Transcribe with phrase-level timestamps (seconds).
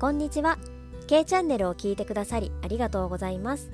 [0.00, 0.58] こんにちは。
[1.06, 3.70] K チャンネルを聞いてくださりありがとうございます。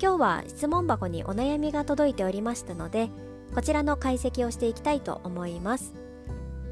[0.00, 3.10] 今日は質問箱にお悩みが届いておりましたので
[3.52, 5.94] こちらの解析をしていきたいと思います。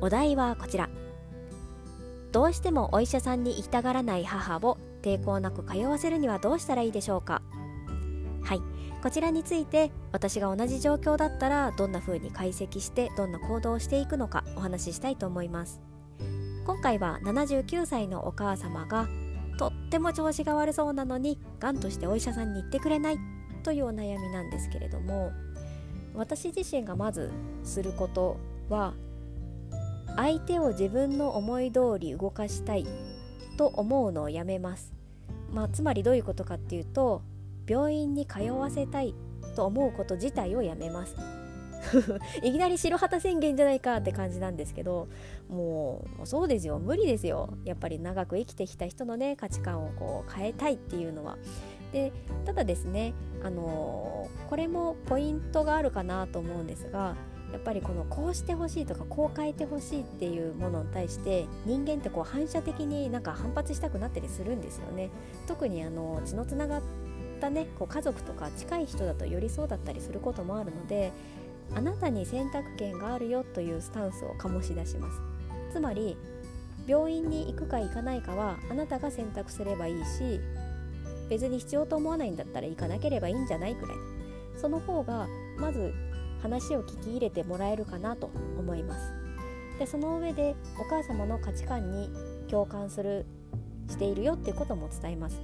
[0.01, 0.89] お題はこちら。
[2.31, 7.43] どうしてもお医者さんに行きたがらない母を抵抗なく通わせるにはどうしたらいいでしょうか。
[8.43, 8.61] はい。
[9.03, 15.81] こちらについて私が同じ状況だったらどんな風に解析してどんな行動をしていくのかお話ししたいと思います。
[16.67, 19.09] 今回は79歳のお母様が
[19.57, 23.19] とっても調子が悪そうなのにがんとしてお医者さんに行ってくれない
[23.63, 25.31] というお悩みなんですけれども
[26.13, 27.31] 私自身がまず
[27.63, 28.95] することは
[30.17, 32.85] 相手を自分の思い通り動かしたい
[33.57, 34.93] と思うのをやめます、
[35.53, 37.23] まあ、つまりどういうことかっていうと
[37.69, 39.15] 病院に通わせたい
[39.55, 41.15] と思うこと自体をやめます。
[42.43, 45.09] いきなり白旗宣言じゃないかって感じなんですけど
[45.49, 46.79] もうそうですよ。
[46.79, 47.51] 無理ですよ。
[47.65, 51.39] やっぱり長く生きてきた人のね価値観をこう変えたいっていうのは。
[51.93, 52.13] で
[52.45, 57.15] ただですねあのー、これもポイントがあるかなと思うんですが
[57.53, 65.11] やっぱりこのこうしてほしいとかこう変えてほしいっていうものに対して人間ってこう反射的になんか反発したくなったりするんですよね。
[65.47, 66.83] 特にあの血のつながっ
[67.41, 71.13] たねこう家族とか近い人だとよりそうだったりすることもあるので
[71.75, 75.21] あなたに選択権があるよというスタンスを醸し出します。
[75.73, 76.17] つまり
[76.87, 80.41] 病院に行くか行かないかはあなたが選択すればいいし
[81.29, 83.97] 別に必要と思わないんだったら行かなければいいんじゃないくらい。
[84.57, 85.27] その方が
[85.59, 85.93] まず
[86.43, 89.13] 話を聞き入れてもらえるかなと思います。
[89.79, 92.11] でその上でお母様の価値観に
[92.49, 93.27] 共感する
[93.89, 95.41] しているよっていうことも伝えます。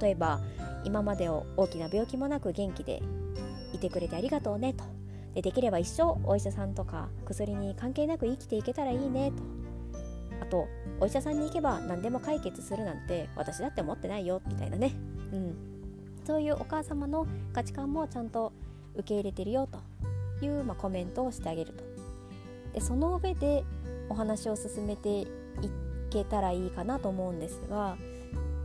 [0.00, 0.40] 例えば
[0.84, 3.02] 今までを大きな病気もなく元気で
[3.72, 4.84] いてくれてありがとうねと。
[5.38, 9.42] でできれば一生お医者さんとか薬に関係なく生きていけたらいいねと。
[10.42, 10.66] あと
[10.98, 14.92] お医者さんに行けば何でも解決するなんて私だって思ってないよみたいなね、
[15.32, 15.54] うん、
[16.24, 18.52] そういうお母様の価値観もちゃんと
[18.94, 21.84] 受け入れてるよという、まあ、コメントをしてあげると。
[22.72, 23.64] でその上で
[24.08, 25.28] お話を進めてい
[26.10, 27.96] けたらいいかなと思うんですが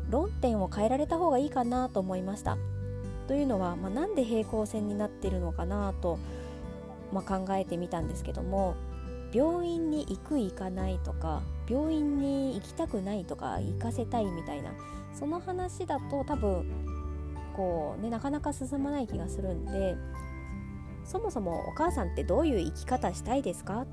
[0.10, 2.58] 論点を変えられた方がいいかなと思いました。
[3.28, 6.20] というのは、まあ、なんで平行線になってるのかなと
[7.14, 8.76] まあ、考えてみたんですけども
[9.32, 14.72] 病院に行く行かないとか病院に行きたくないとか行かせたいみたいな
[15.14, 16.66] その話だと多分
[17.56, 19.96] こうねなかなか進まない気がするんで
[21.06, 23.82] そもそもお母さんってどういう生き方したいですか？
[23.82, 23.86] っ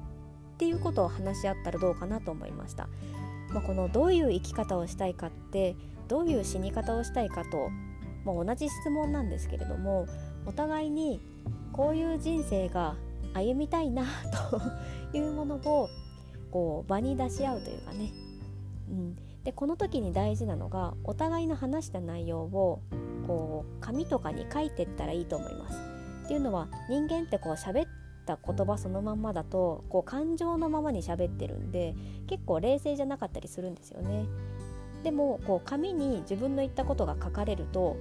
[0.58, 2.88] ていうことを話し合ったらどうかなと思いました、
[3.50, 5.74] まあ、このどういう生き方をしたいかって
[6.06, 7.70] どういう死に方をしたいかと、
[8.24, 10.06] まあ、同じ質問なんですけれども
[10.44, 11.20] お互いに
[11.72, 12.96] こういう人生が
[13.34, 14.04] 歩みたいな
[15.12, 15.88] というものを
[16.50, 18.12] こう場に出し合うというかね、
[18.90, 22.80] うん、でこの時に大事なのがお互いの話した内容を
[23.26, 25.78] こう紙とかに書いてったらいいと思います。
[26.24, 27.88] っていうのは人間ってこう喋っ
[28.26, 31.94] た言葉そのまんまだとこう感情のままに喋ってるんで
[32.28, 34.26] 結構冷静じゃなかったりするんですよね。
[35.02, 37.96] でもこう紙に自分の言ったことが書かれると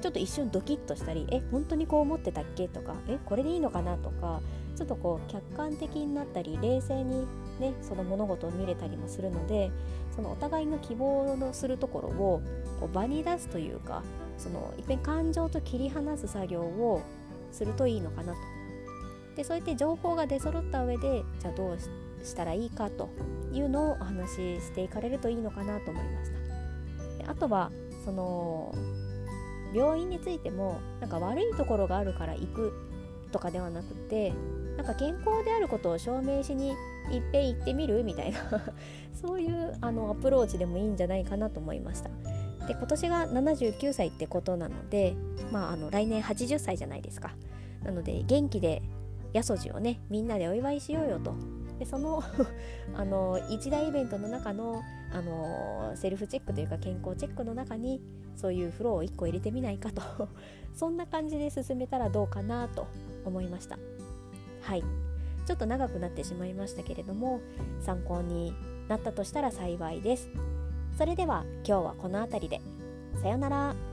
[0.00, 2.68] ちょっと一瞬ドキッとしたりえ本当にこう思ってたっけ？
[2.68, 3.96] とかえこれでいいのかな？
[3.96, 4.40] とか
[4.76, 7.26] ちょっとこう客観的になったり冷静に
[7.60, 9.70] ねその物事を見れたりもするので
[10.14, 12.42] そのお互いの希望のするところを
[12.80, 14.02] こう場に出すというか
[14.38, 17.02] そのいっぺん感情と切り離す作業を
[17.52, 18.38] するといいのかなと。
[19.36, 21.78] でそうやって情報が出揃った上でじゃあどう
[22.22, 23.08] したらいいかと
[23.52, 27.18] いうのをお話ししていかれるといいのかなと思いました。
[27.18, 27.70] であとは
[28.04, 28.74] その
[29.74, 32.91] 病院についてもなんか悪いところがあるから行く
[33.32, 34.32] とかではなくて
[34.76, 36.70] なんか健康であることを証明しに
[37.10, 38.04] いっぺん行ってみる？
[38.04, 38.38] みたいな。
[39.12, 42.10] そういうあのアプローチでもいいんじゃないかなと思いました。
[42.66, 45.14] で今年が79歳ってことなので
[45.50, 47.34] まああの来年80歳じゃないですか。
[47.84, 48.82] なので元気で
[49.32, 51.34] やそじをねみんなでお祝いしようよと。
[51.78, 52.22] でその
[52.94, 54.82] あの一大イベントの中の
[55.12, 58.00] あのセルフチェックというか健康チェックの中に
[58.34, 60.28] そういうフローを1個入れてみないかと。
[60.74, 62.86] そんな感じで進めたらどうかなと
[63.24, 63.78] 思いました。
[64.62, 64.84] はい。
[65.46, 67.40] ちょっと長くなってしまいましたけれども
[67.80, 68.54] 参考に
[68.88, 70.28] なったとしたら幸いです。
[70.96, 72.60] それでは今日はこの辺りで。
[73.20, 73.91] さようなら。